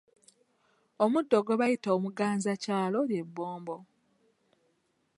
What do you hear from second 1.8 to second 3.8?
omuganzakyalo ly'ebbombo.